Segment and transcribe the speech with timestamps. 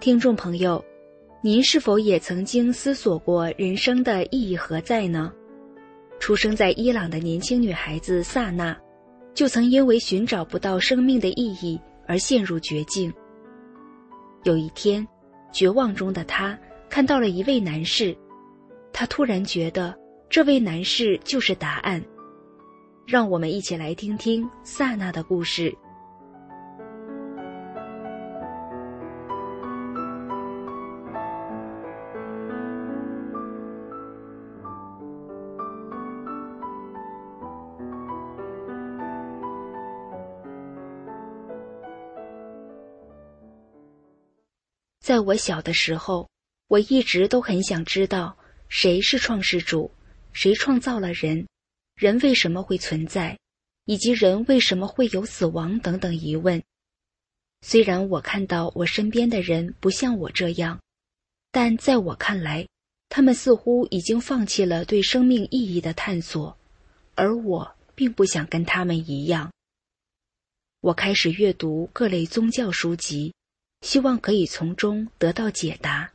[0.00, 0.84] 听众朋友，
[1.40, 5.32] 您是否也曾经思索过人生的意义何在呢？
[6.20, 8.76] 出生在伊朗的年轻女孩子萨娜，
[9.32, 13.10] 就曾因为寻找不到生命的意义而陷入绝境。
[14.42, 15.06] 有一天，
[15.52, 16.58] 绝望中的她
[16.90, 18.14] 看到了一位男士，
[18.96, 19.92] 他突然觉得
[20.30, 22.02] 这位男士就是答案。
[23.06, 25.76] 让我们一起来听听萨娜的故事。
[45.00, 46.30] 在我小的时候，
[46.68, 48.34] 我一直都很想知道
[48.76, 49.88] 谁是创世主，
[50.32, 51.46] 谁创造了人，
[51.94, 53.38] 人为什么会存在，
[53.84, 56.60] 以及人为什么会有死亡等等疑问。
[57.60, 60.80] 虽然我看到我身边的人不像我这样，
[61.52, 62.66] 但在我看来，
[63.08, 66.58] 他们似乎已经放弃了对生命意义的探索，
[67.14, 69.52] 而我并不想跟他们一样。
[70.80, 73.32] 我开始阅读各类宗教书籍。
[73.82, 76.10] 希望可以从中得到解答，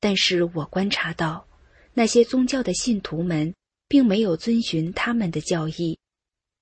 [0.00, 1.46] 但是我观察到，
[1.94, 3.54] 那些宗教的信徒们
[3.88, 5.98] 并没有遵循他们的教义，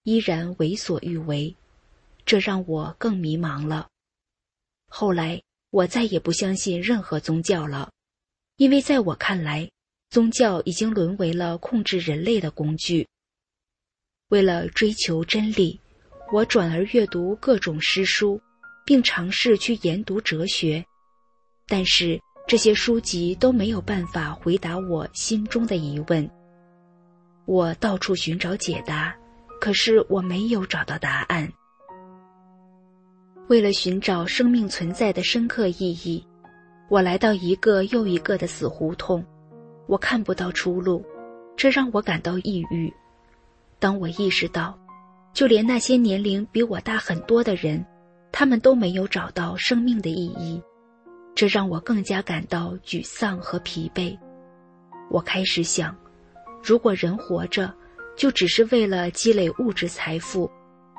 [0.03, 1.55] 依然为所欲为，
[2.25, 3.89] 这让我更迷茫了。
[4.89, 7.91] 后来，我再也不相信任何宗教了，
[8.57, 9.71] 因为在我看来，
[10.11, 13.09] 宗教已经沦为了控制人类的工具。
[14.29, 15.81] 为了追求真理，
[16.33, 18.41] 我转而阅读各种诗书。
[18.83, 20.85] 并尝试去研读哲学，
[21.69, 22.21] 但是
[22.51, 26.29] 这些书籍都没有办法回答我心中的疑问。
[27.45, 29.15] 我到处寻找解答，
[29.61, 31.49] 可是我没有找到答案。
[33.47, 36.27] 为了寻找生命存在的深刻意义，
[36.89, 39.25] 我来到一个又一个的死胡同，
[39.87, 41.07] 我看不到出路，
[41.57, 42.93] 这让我感到抑郁。
[43.79, 44.77] 当我意识到，
[45.33, 47.87] 就连那些年龄比我大很多的人。
[48.33, 50.61] 他们都没有找到生命的意义，
[51.35, 54.19] 这让我更加感到沮丧和疲惫。
[55.11, 55.97] 我开始想，
[56.63, 57.75] 如果人活着，
[58.17, 60.51] 就只是为了积累物质财富、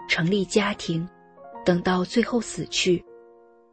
[0.10, 1.08] 成立家庭，
[1.66, 3.04] 等到最后死去，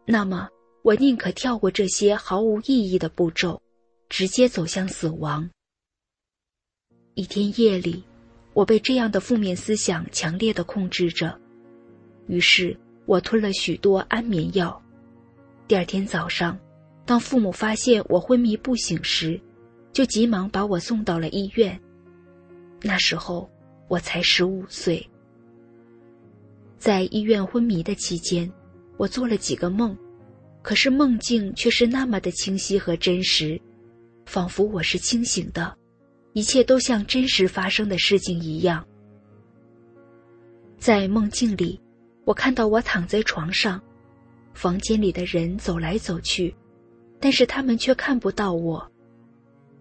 [0.04, 0.48] 那么
[0.82, 3.60] 我宁可跳过这些毫无意义的步骤，
[4.08, 5.48] 直接走向死亡。
[7.14, 8.04] 一天夜里，
[8.52, 11.38] 我被这样的负面思想强烈的控制着，
[12.26, 12.78] 于是。
[13.08, 14.82] 我吞了许多安眠药。
[15.68, 16.58] 第二天早上，
[17.04, 19.38] 当父母发现我昏迷不醒时，
[19.92, 21.78] 就急忙把我送到了医院。
[22.80, 23.46] 那时候
[23.86, 25.06] 我才十五岁。
[26.78, 28.50] 在医院昏迷的期间，
[28.96, 29.94] 我做了几个梦，
[30.62, 33.60] 可是梦境却是那么的清晰和真实，
[34.24, 35.76] 仿佛我是清醒的，
[36.32, 38.82] 一切都像真实发生的事情一样。
[40.78, 41.78] 在梦境里。
[42.24, 43.82] 我看到我躺在床上，
[44.58, 46.52] 房间里的人走来走去，
[47.20, 48.84] 但是他们却看不到我。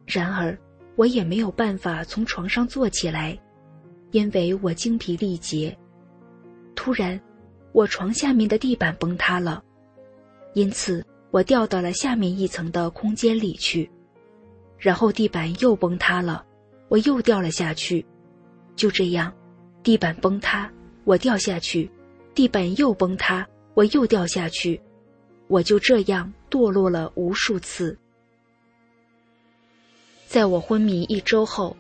[0.05, 0.55] 然而，
[0.95, 3.35] 我也没有办法从床上坐起来，
[4.11, 5.75] 因为我精疲力竭。
[6.75, 7.19] 突然，
[7.71, 9.63] 我床下面的地板崩塌了，
[10.53, 13.89] 因此我掉到了下面一层的空间里去。
[14.77, 16.45] 然后地板又崩塌了，
[16.87, 18.05] 我又掉了下去。
[18.75, 19.33] 就这样，
[19.81, 20.71] 地板崩塌，
[21.03, 21.89] 我掉下去。
[22.35, 23.43] 地板又崩塌，
[23.77, 24.81] 我又掉下去，
[25.47, 27.95] 我就这样堕落了无数次。
[30.25, 31.77] 在我昏迷一周后，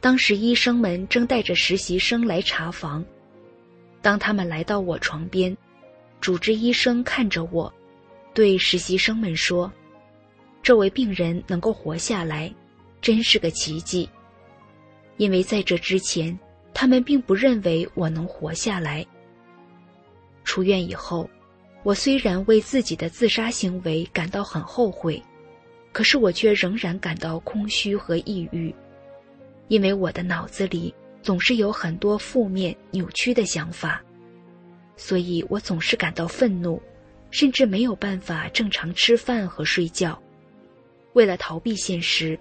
[0.00, 3.04] 当时医生们正带着实习生来查房。
[4.00, 5.56] 当他们来到我床边，
[6.20, 7.74] 主治医生看着我，
[8.32, 9.68] 对实习生们说
[10.62, 12.54] ：“这位病人能够活下来，
[13.00, 14.08] 真是个奇迹。
[15.16, 16.38] 因为在这之前，
[16.72, 19.04] 他们并不认为我能活下来。”
[20.44, 21.28] 出院以后，
[21.82, 25.22] 我虽然为自己的自杀行为感到很后悔，
[25.92, 28.74] 可是我却仍然感到空虚和抑郁，
[29.68, 34.02] 因为我的脑子里总是有很多负面扭曲的想法，
[34.96, 36.80] 所以我总是感到愤怒，
[37.30, 40.20] 甚至没有办法正常吃饭和睡觉。
[41.14, 42.38] 为了逃避现实，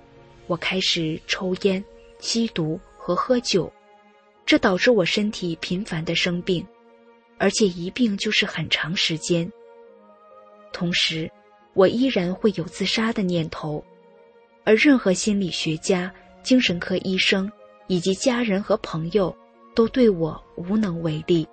[0.47, 1.83] 我开始抽烟、
[2.19, 3.71] 吸毒和喝酒，
[4.45, 6.65] 这导致我身体频繁的生病。
[7.41, 9.51] 而且一病就是很长时间。
[10.71, 11.27] 同时，
[11.73, 13.83] 我依然会有自杀的念头，
[14.63, 17.51] 而任何心理学家精神科医生
[17.87, 19.35] 以及家人和朋友
[19.73, 21.47] 都对我无能为力。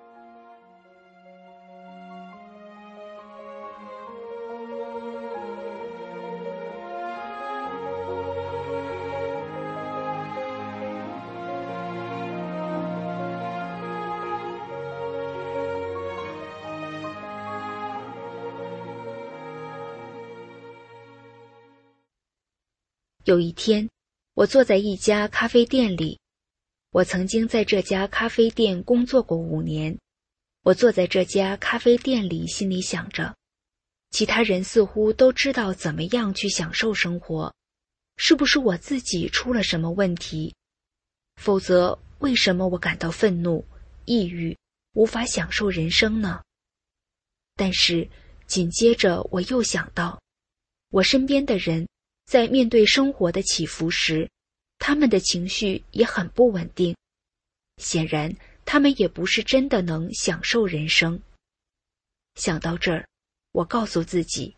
[23.29, 23.87] 有一天，
[24.33, 26.19] 我坐在一家咖啡店里。
[26.93, 29.95] 我曾经在这家咖啡店工作过五年。
[30.63, 33.37] 我坐在这家咖啡店里，心里想着：
[34.13, 37.55] 其他人似乎都知道怎么样去享受生活，
[38.17, 40.55] 是不是我自己出了什么问题？
[41.37, 43.63] 否则，为什么我感到愤怒、
[44.07, 44.57] 抑郁，
[44.95, 46.43] 无法享受人生呢？
[47.57, 48.09] 但是，
[48.47, 50.19] 紧接着我又想到，
[50.89, 51.87] 我身边的人。
[52.29, 54.29] 在面对生活的起伏时，
[54.79, 56.95] 他们的情绪也很不稳定。
[57.79, 58.37] 显然，
[58.67, 61.19] 他们也不是真的能享受人生。
[62.35, 63.09] 想到这儿，
[63.53, 64.55] 我告诉自己，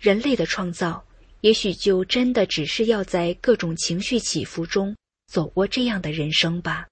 [0.00, 1.06] 人类的创造
[1.42, 4.96] 也许就真的只是要在各种情绪起伏中
[5.28, 6.88] 走过这样的人生吧。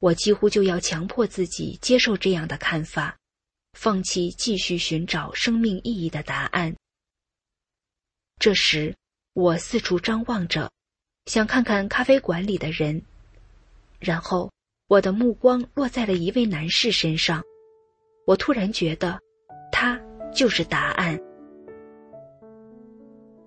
[0.00, 3.16] 我几乎就要强迫自己接受这样的看法，
[3.72, 6.76] 放弃继续寻找生命意义的答案。
[8.38, 8.94] 这时。
[9.34, 10.70] 我四处张望着，
[11.26, 13.02] 想看看咖啡馆里的人，
[13.98, 14.48] 然后
[14.86, 17.42] 我的目光落在了一位男士身上。
[18.28, 19.18] 我突然觉得，
[19.72, 20.00] 他
[20.32, 21.20] 就是答案。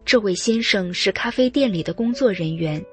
[0.04, 2.86] 这位先生是咖啡店里的工作人员，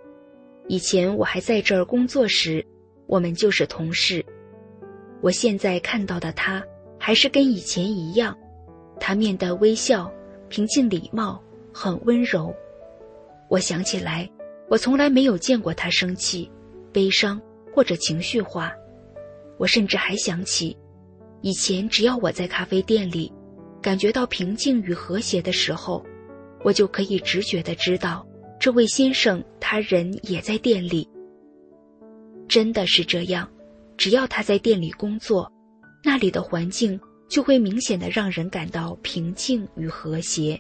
[0.68, 2.64] 以前我还在这儿工作时，
[3.08, 4.24] 我们就是同事。
[5.20, 6.64] 我现在看到的他，
[6.96, 8.38] 还是跟以前一样，
[9.00, 10.08] 他面带微笑，
[10.48, 11.42] 平静礼貌，
[11.72, 12.54] 很温柔。
[13.48, 14.28] 我想起来，
[14.68, 16.50] 我从来没有见过他生气、
[16.92, 17.40] 悲伤
[17.74, 18.72] 或者情绪化。
[19.58, 20.76] 我甚至还想起，
[21.40, 23.32] 以前只要我在咖啡店里
[23.80, 26.04] 感觉到平静与和谐的时候，
[26.64, 28.26] 我就可以直觉的知道
[28.58, 31.08] 这位先生他人也在店里。
[32.48, 33.48] 真的是这样，
[33.96, 35.50] 只要他在店里工作，
[36.02, 36.98] 那里的环境
[37.28, 40.58] 就会明显的让人感到平静与和谐。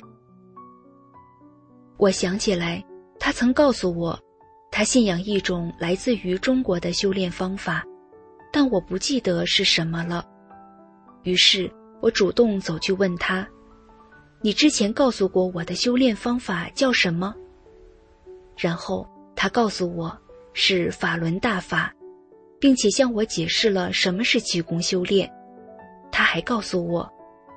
[1.96, 2.84] 我想起来，
[3.18, 4.18] 他曾告诉我，
[4.70, 7.84] 他信仰一种来自于中国的修炼方法，
[8.52, 10.24] 但我不记得是什么了。
[11.22, 11.70] 于是
[12.02, 13.48] 我主动走去问他
[14.42, 17.34] ：“你之前告诉过我的修炼方法叫什么？”
[18.58, 20.16] 然后他告诉我
[20.52, 21.92] 是法轮大法，
[22.60, 25.30] 并且向我解释了什么是气功修炼。
[26.12, 27.10] 他还告诉我，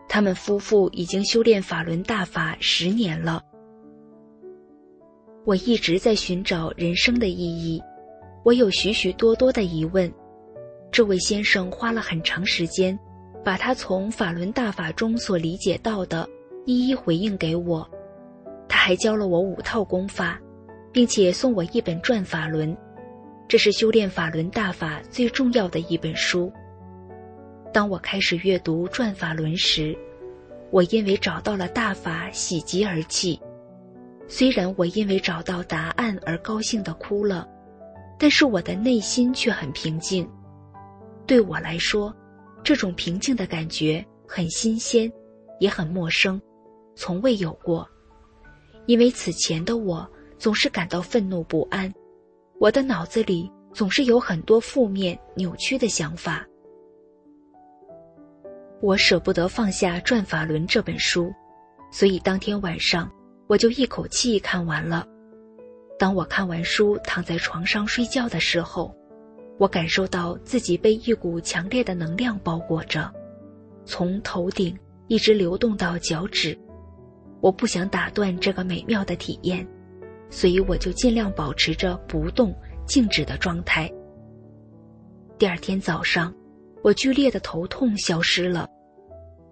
[0.08, 3.42] 他们夫妇已经修炼法轮大法十年了。
[5.48, 7.82] 我一直在寻找人生的意义，
[8.44, 10.14] 我有许许多多的疑问。
[10.92, 13.00] 这位先生花了很长时间，
[13.46, 16.28] 把他从法轮大法中所理解到的，
[16.66, 17.90] 一一回应给我。
[18.68, 20.38] 他还教了我五套功法，
[20.92, 22.76] 并且送我一本《转法轮》，
[23.48, 26.52] 这是修炼法轮大法最重要的一本书。
[27.72, 29.98] 当我开始阅读《转法轮》时，
[30.72, 33.40] 我因为找到了大法，喜极而泣。
[34.28, 37.48] 虽然我因为找到答案而高兴的哭了，
[38.20, 40.30] 但是我的内心却很平静。
[41.26, 42.14] 对我来说，
[42.64, 45.12] 这种平静的感觉很新鲜，
[45.60, 46.42] 也很陌生，
[46.96, 47.88] 从未有过。
[48.86, 51.94] 因为此前的我总是感到愤怒不安，
[52.60, 56.46] 我的脑子里总是有很多负面、扭曲的想法。
[58.82, 61.32] 我舍不得放下《转法轮》这本书，
[61.92, 63.10] 所以当天晚上。
[63.48, 65.08] 我就一口气看完了。
[65.98, 68.96] 当我看完书，躺在床上睡觉的时候，
[69.58, 73.12] 我感受到自己被一股强烈的能量包裹着，
[73.86, 74.78] 从头顶
[75.08, 76.58] 一直流动到脚趾。
[77.40, 79.66] 我不想打断这个美妙的体验，
[80.30, 82.54] 所以我就尽量保持着不动、
[82.86, 83.92] 静止的状态。
[85.38, 86.34] 第二天早上，
[86.84, 88.68] 我剧烈的头痛消失了，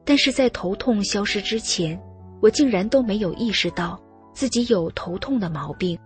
[0.03, 1.99] 但是在头痛消失之前。
[2.41, 3.99] 我竟然都没有意识到
[4.33, 5.97] 自己有头痛的毛病，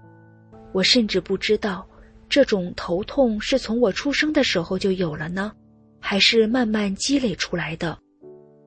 [0.72, 1.88] 我甚至不知道
[2.30, 5.52] 这种头痛是从我出生的时候就有了呢，
[6.00, 8.00] 还是慢慢积累出来的，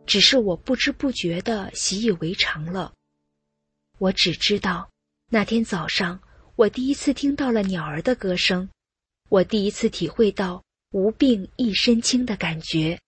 [0.04, 2.92] 只是我不知不觉的习以为常了。
[3.99, 4.90] 我只知道，
[5.31, 6.21] 那天早上
[6.57, 8.69] 我第一次听到了鸟儿的歌声，
[9.28, 12.99] 我第一次体会到无病一身轻的感觉。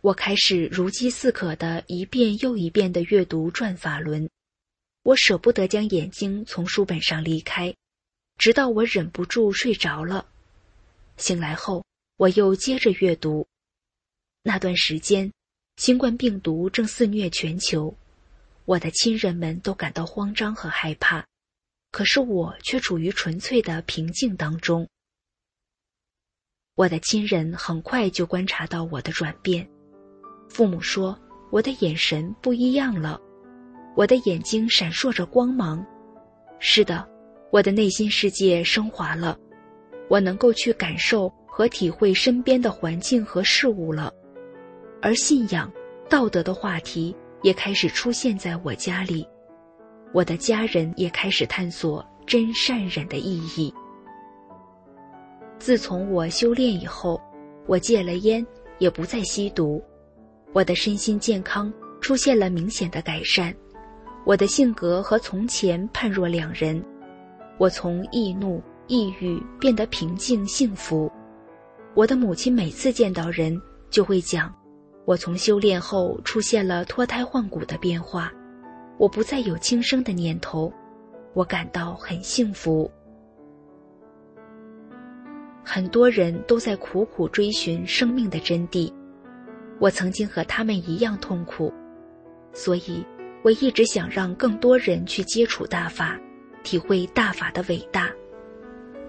[0.00, 4.24] 我开始如饥似渴的一遍又一遍的阅读《转法轮》，
[5.02, 7.74] 我舍不得将眼睛从书本上离开，
[8.36, 10.28] 直到我忍不住睡着了。
[11.16, 11.84] 醒来后，
[12.16, 13.44] 我又接着阅读。
[14.42, 15.32] 那段时间，
[15.78, 17.92] 新冠病毒正肆虐全球，
[18.66, 21.26] 我的亲人们都感到慌张和害怕，
[21.90, 24.88] 可是我却处于纯粹的平静当中。
[26.76, 29.68] 我的亲人很快就观察到我的转变，
[30.48, 31.16] 父母说
[31.50, 33.20] 我的眼神不一样了，
[33.94, 35.84] 我的眼睛闪烁着光芒。
[36.58, 37.06] 是的，
[37.50, 39.38] 我的内心世界升华了，
[40.08, 44.12] 我能够去感受和体会身边的环境和事物了，
[45.00, 45.70] 而信仰、
[46.08, 49.26] 道德的话题也开始出现在我家里，
[50.12, 53.72] 我的家人也开始探索真善忍的意义。
[55.58, 57.20] 自从我修炼以后，
[57.66, 58.44] 我戒了烟，
[58.78, 59.82] 也不再吸毒，
[60.52, 63.54] 我的身心健康出现了明显的改善，
[64.24, 66.82] 我的性格和从前判若两人，
[67.58, 71.10] 我从易怒、抑郁变得平静幸福。
[71.94, 74.54] 我的母亲每次见到人就会讲，
[75.04, 78.32] 我从修炼后出现了脱胎换骨的变化，
[78.96, 80.72] 我不再有轻生的念头，
[81.34, 82.90] 我感到很幸福。
[85.64, 88.90] 很多人都在苦苦追寻生命的真谛，
[89.78, 91.72] 我曾经和他们一样痛苦，
[92.52, 93.04] 所以
[93.42, 96.18] 我一直想让更多人去接触大法，
[96.62, 98.10] 体会大法的伟大。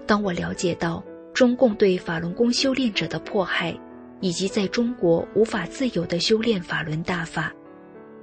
[0.06, 3.76] 当我了解到中共对法轮功修炼者的迫害，
[4.20, 7.52] 以及在中国无法自由的修炼法轮大法，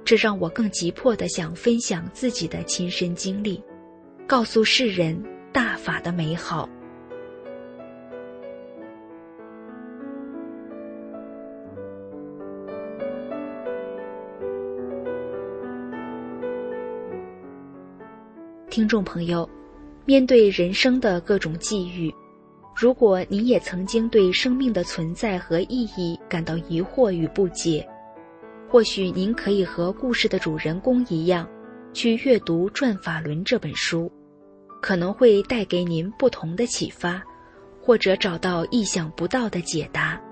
[0.04, 3.62] 这让我更急迫的想分享自己的亲身经历，
[4.26, 6.68] 告诉世人大法的美好。
[18.78, 19.50] 听众朋友，
[20.04, 22.14] 面对人生的各种际遇，
[22.76, 27.84] 如果您也曾经对生命的存在和意义感到疑惑与不解，
[28.70, 31.44] 或许您可以和故事的主人公一样，
[31.92, 34.08] 去阅读《转法轮》这本书，
[34.80, 37.20] 可能会带给您不同的启发，
[37.82, 40.22] 或者找到意想不到的解答。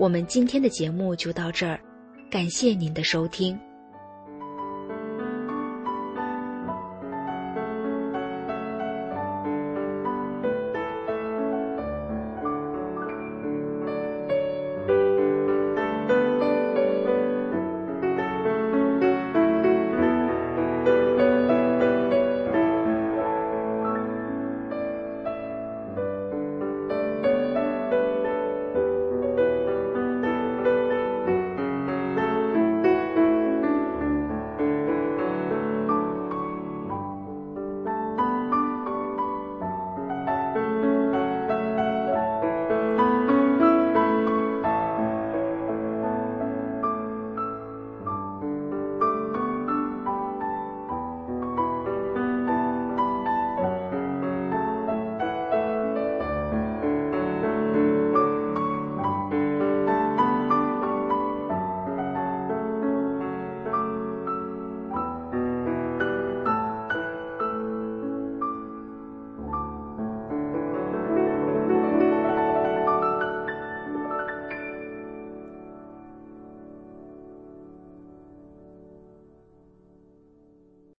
[0.00, 1.78] 我们今天的节目就到这儿，
[2.30, 3.54] 感谢您的收听。